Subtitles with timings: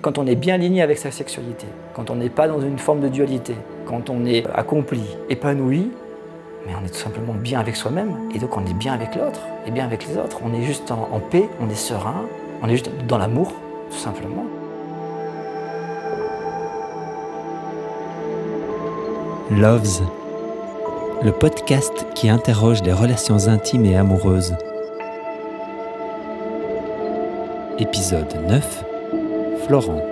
[0.00, 3.00] Quand on est bien aligné avec sa sexualité, quand on n'est pas dans une forme
[3.00, 3.54] de dualité,
[3.86, 5.90] quand on est accompli, épanoui,
[6.66, 9.40] mais on est tout simplement bien avec soi-même, et donc on est bien avec l'autre,
[9.66, 10.40] et bien avec les autres.
[10.44, 12.26] On est juste en, en paix, on est serein,
[12.62, 13.52] on est juste dans l'amour,
[13.90, 14.46] tout simplement.
[19.50, 20.00] Loves,
[21.22, 24.56] le podcast qui interroge les relations intimes et amoureuses.
[27.78, 28.84] Épisode 9
[29.66, 30.02] Florent.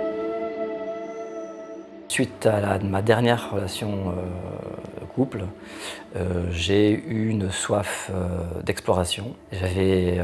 [2.07, 5.45] Suite à ma dernière relation euh, couple,
[6.15, 9.35] euh, j'ai eu une soif euh, d'exploration.
[9.51, 10.19] J'avais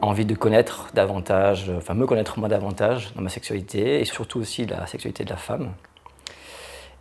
[0.00, 4.66] envie de connaître davantage, enfin me connaître moi davantage dans ma sexualité et surtout aussi
[4.66, 5.72] la sexualité de la femme.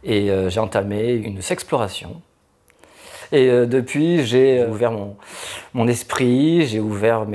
[0.03, 2.21] Et j'ai entamé une sexploration.
[3.31, 4.91] Et depuis, j'ai ouvert
[5.73, 7.25] mon, esprit, j'ai ouvert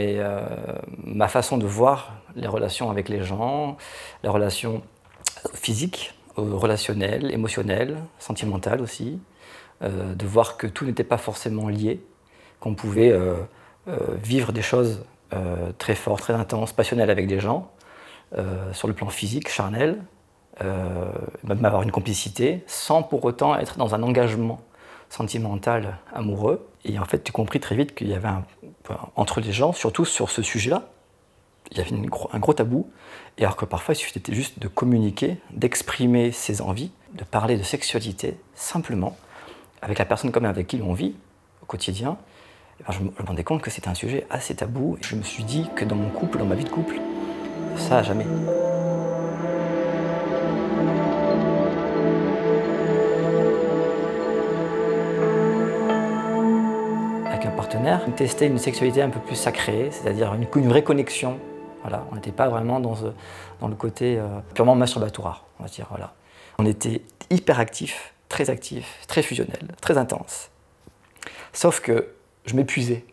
[1.05, 3.77] ma façon de voir les relations avec les gens,
[4.23, 4.83] les relations
[5.55, 9.19] physiques, euh, relationnelles, émotionnelles, sentimentales aussi,
[9.83, 12.01] euh, de voir que tout n'était pas forcément lié,
[12.61, 13.37] qu'on pouvait euh,
[14.23, 15.05] vivre des choses
[15.79, 17.71] très fortes, très intenses, passionnelles avec des gens,
[18.73, 20.03] sur le plan physique, charnel,
[20.61, 24.61] même avoir une complicité, sans pour autant être dans un engagement
[25.09, 26.69] sentimental, amoureux.
[26.85, 28.45] Et en fait, tu compris très vite qu'il y avait un,
[29.15, 30.91] entre les gens, surtout sur ce sujet-là,
[31.71, 31.93] il y avait
[32.33, 32.91] un gros tabou,
[33.39, 37.63] et alors que parfois il suffisait juste de communiquer, d'exprimer ses envies, de parler de
[37.63, 39.17] sexualité simplement
[39.83, 41.15] avec la personne comme avec qui l'on vit
[41.63, 42.17] au quotidien.
[42.81, 45.45] Eh ben, je me rendais compte que c'était un sujet assez tabou, je me suis
[45.45, 46.97] dit que dans mon couple, dans ma vie de couple,
[47.77, 48.27] ça à jamais.
[57.27, 61.39] Avec un partenaire, tester une sexualité un peu plus sacrée, c'est-à-dire une vraie connexion
[61.83, 62.97] voilà, on n'était pas vraiment dans,
[63.61, 65.87] dans le côté euh, purement masturbatoire, on va dire.
[65.91, 66.13] Voilà.
[66.59, 70.51] On était hyper actif, très actif, très fusionnel, très intense.
[71.53, 72.09] Sauf que
[72.45, 73.05] je m'épuisais.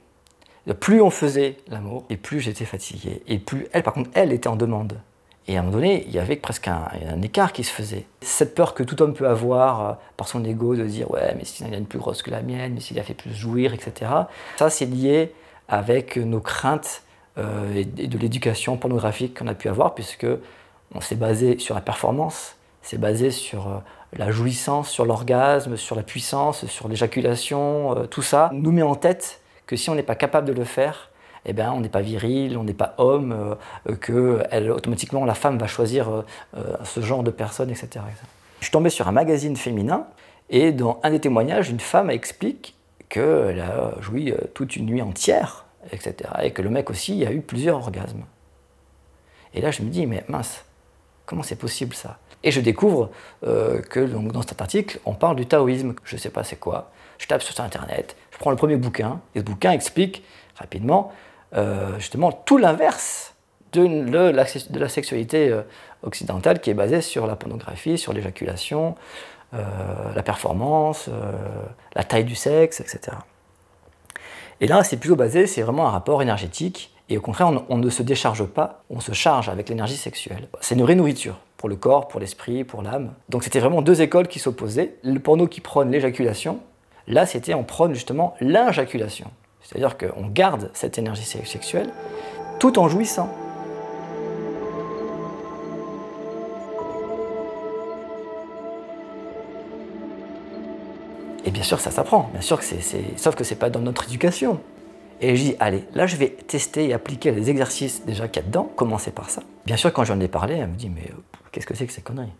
[0.81, 3.21] Plus on faisait l'amour, et plus j'étais fatigué.
[3.27, 4.99] Et plus elle, par contre, elle était en demande.
[5.47, 6.89] Et à un moment donné, il y avait presque un,
[7.23, 8.05] écart qui se faisait.
[8.19, 11.45] Cette peur que tout homme peut avoir euh, par son ego de dire ouais, mais
[11.45, 14.11] s'il a une plus grosse que la mienne, mais s'il a fait plus jouir, etc.
[14.57, 15.33] Ça, c'est lié
[15.69, 17.06] avec nos craintes euh,
[17.75, 20.25] et de l'éducation pornographique qu'on a pu avoir, puisque
[20.93, 23.77] on s'est basé sur la performance, c'est basé sur euh,
[24.13, 28.95] la jouissance, sur l'orgasme, sur la puissance, sur l'éjaculation, euh, tout ça nous met en
[28.95, 31.11] tête que si on n'est pas capable de le faire,
[31.45, 33.55] eh ben, on n'est pas viril, on n'est pas homme,
[34.01, 36.25] que elle, automatiquement la femme va choisir
[36.83, 38.25] ce genre de personne, etc., etc.
[38.59, 40.07] Je suis tombé sur un magazine féminin
[40.49, 42.75] et dans un des témoignages, une femme explique
[43.07, 46.29] qu'elle a joui toute une nuit entière etc.
[46.43, 48.25] Et que le mec aussi a eu plusieurs orgasmes.
[49.53, 50.65] Et là, je me dis, mais mince,
[51.25, 52.19] comment c'est possible ça?
[52.43, 53.09] Et je découvre
[53.45, 55.95] euh, que donc, dans cet article, on parle du taoïsme.
[56.03, 56.91] Je ne sais pas c'est quoi.
[57.17, 60.23] Je tape sur Internet, je prends le premier bouquin, et ce bouquin explique
[60.55, 61.11] rapidement
[61.55, 63.33] euh, justement tout l'inverse
[63.73, 65.63] de, la, sexualité euh,
[66.03, 68.95] occidentale qui est basée sur la pornographie, sur l'éjaculation,
[69.53, 71.09] la performance,
[71.95, 73.17] la taille du sexe, etc.
[74.59, 76.93] Et là, c'est plutôt basé, c'est vraiment un rapport énergétique.
[77.09, 80.47] Et au contraire, on, ne se décharge pas, on se charge avec l'énergie sexuelle.
[80.61, 83.13] C'est une rénourriture pour le corps, pour l'esprit, pour l'âme.
[83.29, 84.95] Donc c'était vraiment deux écoles qui s'opposaient.
[85.03, 86.59] Le porno qui prône l'éjaculation,
[87.07, 89.31] là c'était on prône justement l'injaculation.
[89.61, 91.89] C'est-à-dire qu'on garde cette énergie sexuelle
[92.59, 93.29] tout en jouissant.
[101.47, 102.29] Et bien sûr, ça s'apprend.
[102.33, 102.81] Bien sûr que c'est,
[103.15, 104.59] sauf que c'est pas dans notre éducation.
[105.21, 108.45] Et je dis, allez, là, je vais tester et appliquer les exercices déjà qu'il y
[108.45, 108.69] a dedans.
[108.75, 109.41] Commencer par ça.
[109.65, 111.13] Bien sûr, quand j'en ai parlé, elle me dit, mais euh,
[111.53, 112.33] qu'est-ce que c'est que ces conneries?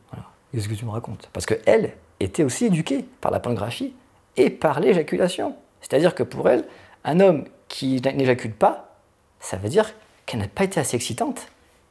[0.52, 1.30] Qu'est-ce que tu me racontes?
[1.32, 3.94] Parce qu'elle était aussi éduquée par la pornographie
[4.36, 5.56] et par l'éjaculation.
[5.80, 6.66] C'est-à-dire que pour elle,
[7.06, 8.98] un homme qui n'éjacule pas,
[9.40, 9.94] ça veut dire
[10.26, 11.48] qu'elle n'a pas été assez excitante,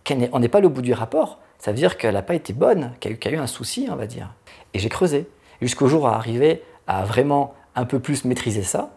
[0.06, 1.38] qu'on n'est pas au bout du rapport.
[1.60, 3.96] Ça veut dire qu'elle n'a pas été bonne, qu'il y, a eu un souci, on
[3.96, 4.34] va dire.
[4.74, 5.26] Et j'ai creusé,
[5.62, 8.90] jusqu'au jour à arriver à vraiment un peu plus maîtriser ça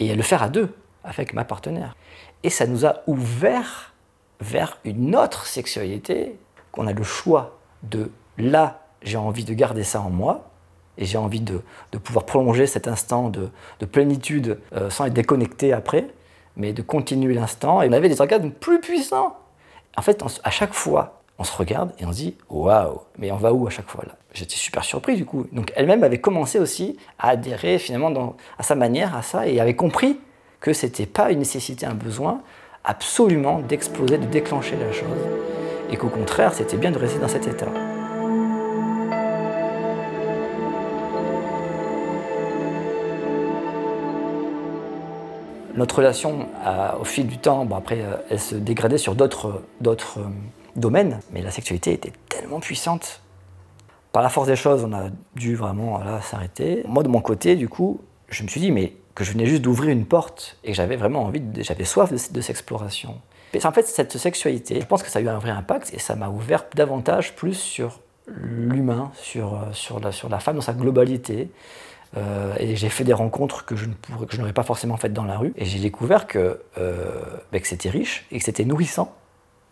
[0.00, 0.74] et à le faire à deux
[1.04, 1.96] avec ma partenaire.
[2.42, 3.94] Et ça nous a ouvert
[4.40, 6.38] vers une autre sexualité
[6.72, 10.50] qu'on a le choix de là, j'ai envie de garder ça en moi
[10.98, 11.60] et j'ai envie de,
[12.02, 13.50] pouvoir prolonger cet instant de,
[13.86, 16.08] plénitude euh, sans être déconnecté après,
[16.56, 17.82] mais de continuer l'instant.
[17.82, 19.36] Et on avait des orgasmes plus puissants.
[19.96, 23.36] En fait, à chaque fois on se regarde et on se dit waouh, mais on
[23.36, 24.14] va où à chaque fois là?
[24.32, 25.46] J'étais super surpris du coup.
[25.52, 29.76] Donc elle-même avait commencé aussi à adhérer finalement à sa manière à ça et avait
[29.76, 30.18] compris
[30.60, 32.40] que c'était pas une nécessité, un besoin
[32.84, 35.08] absolument d'exploser, de déclencher la chose.
[35.90, 37.66] et qu'au contraire, c'était bien de rester dans cet état.
[45.76, 46.48] Notre relation,
[47.00, 49.60] au fil du temps, bon après, euh, elle se dégradait sur d'autres
[50.18, 50.22] euh,
[50.76, 53.20] domaines, mais la sexualité était tellement puissante.
[54.12, 56.84] Par la force des choses, on a dû vraiment s'arrêter.
[56.86, 59.62] Moi, de mon côté, du coup, je me suis dit, mais que je venais juste
[59.62, 63.20] d'ouvrir une porte et que j'avais vraiment envie, j'avais soif de, cette exploration.
[63.62, 66.16] En fait, cette sexualité, je pense que ça a eu un vrai impact et ça
[66.16, 70.72] m'a ouvert davantage plus sur l'humain, sur, euh, sur, la, sur la femme dans sa
[70.72, 71.50] globalité,
[72.16, 73.86] euh, et j'ai fait des rencontres que je,
[74.38, 75.52] n'aurais pas forcément faites dans la rue.
[75.56, 77.20] Et j'ai découvert que, euh,
[77.52, 79.14] ben, que c'était riche et que c'était nourrissant,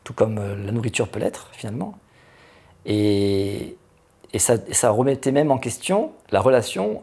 [0.05, 1.95] tout comme euh, la nourriture peut l'être finalement.
[2.87, 3.77] Et,
[4.39, 7.03] ça, remettait même en question la relation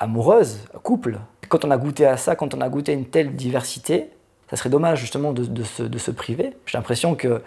[0.00, 1.20] amoureuse, couple.
[1.48, 4.08] Quand on a goûté à ça, quand on a goûté à une telle diversité,
[4.50, 6.56] ça serait dommage justement de, se, priver.
[6.66, 7.40] J'ai l'impression que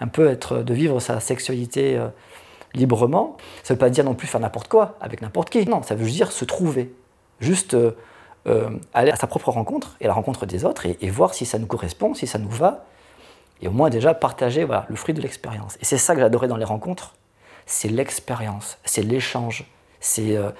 [0.00, 2.00] un peu être, de vivre sa sexualité
[2.74, 5.64] librement, ça ne veut pas dire non plus faire n'importe quoi avec n'importe qui.
[5.66, 6.92] Non, ça veut dire se trouver.
[7.40, 7.92] Juste euh,
[8.46, 11.46] euh, aller à sa propre rencontre et à la rencontre des autres et, voir si
[11.46, 12.84] ça nous correspond, si ça nous va.
[13.62, 15.76] Et au moins déjà partager voilà, le fruit de l'expérience.
[15.80, 17.14] Et c'est ça que j'adorais dans les rencontres.
[17.66, 19.64] C'est l'expérience, c'est l'échange,
[20.18, 20.50] euh,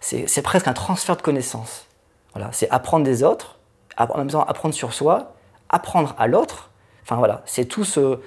[0.00, 1.86] c'est presque un transfert de connaissances.
[2.34, 3.58] Voilà, c'est apprendre des autres,
[3.96, 5.34] en même temps apprendre sur soi,
[5.68, 6.70] apprendre à l'autre.
[7.02, 8.20] Enfin voilà, c'est tout ce,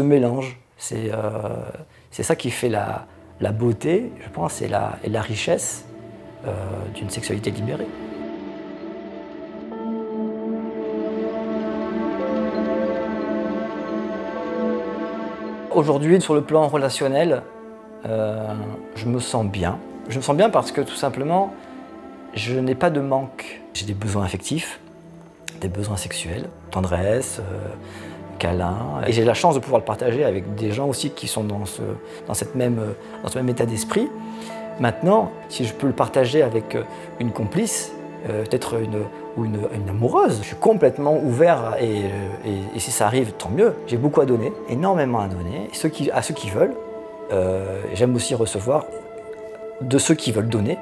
[0.00, 0.60] mélange.
[0.76, 1.10] C'est
[2.10, 3.06] c'est ça qui fait la,
[3.52, 5.84] beauté, je pense, et la, et la richesse
[6.46, 6.52] euh,
[6.94, 7.86] d'une sexualité libérée.
[15.80, 17.40] Aujourd'hui, sur le plan relationnel,
[18.04, 18.52] euh,
[18.96, 19.78] je me sens bien.
[20.10, 21.54] Je me sens bien parce que tout simplement,
[22.34, 23.62] je n'ai pas de manque.
[23.72, 24.78] J'ai des besoins affectifs,
[25.62, 30.70] des besoins sexuels, tendresse, euh, et j'ai la chance de pouvoir le partager avec des
[30.70, 31.80] gens aussi qui sont dans ce,
[32.26, 32.78] dans cette même,
[33.22, 34.08] dans ce même état d'esprit.
[34.80, 36.82] Maintenant, si je peux le partager avec euh,
[37.20, 37.92] une complice,
[38.28, 39.04] euh, peut-être une,
[39.36, 42.04] ou une, amoureuse, je suis complètement ouvert et,
[42.74, 43.74] et, si ça arrive, tant mieux.
[43.86, 45.70] J'ai beaucoup à donner, énormément à donner.
[46.12, 46.74] À ceux qui veulent,
[47.32, 48.86] euh, j'aime aussi recevoir
[49.80, 50.78] de ceux qui veulent donner,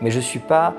[0.00, 0.74] mais je ne suis pas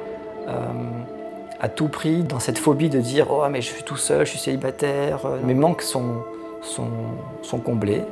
[1.59, 4.31] à tout prix dans cette phobie de dire Oh, mais je suis tout seul, je
[4.31, 5.19] suis célibataire.
[5.43, 6.23] Mes manques sont,
[6.61, 6.89] sont,
[7.41, 8.03] sont comblés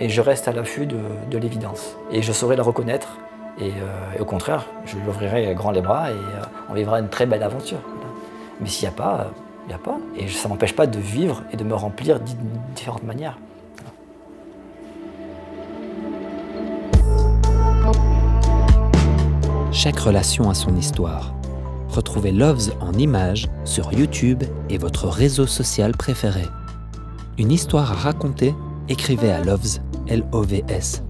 [0.00, 0.98] et je reste à l'affût de,
[1.30, 1.96] de l'évidence.
[2.10, 3.18] Et je saurai la reconnaître.
[3.60, 7.26] Et, euh, au contraire, je l'ouvrirai grand les bras et euh, on vivra une très
[7.26, 7.78] belle aventure.
[8.60, 9.30] Mais s'il n'y a pas,
[9.64, 9.98] il n'y a pas.
[10.16, 12.26] Et ça ne m'empêche pas de vivre et de me remplir de
[12.74, 13.38] différentes manières.
[19.70, 21.34] Chaque relation a son histoire.
[21.88, 26.42] Retrouvez Loves en images sur YouTube et votre réseau social préféré.
[27.38, 28.54] Une histoire à raconter
[28.88, 29.78] Écrivez à Loves,
[30.08, 31.03] L-O-V-S,